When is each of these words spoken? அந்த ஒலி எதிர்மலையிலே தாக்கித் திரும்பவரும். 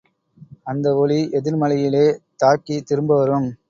அந்த 0.63 0.95
ஒலி 0.95 1.29
எதிர்மலையிலே 1.31 2.05
தாக்கித் 2.43 2.91
திரும்பவரும். 2.91 3.51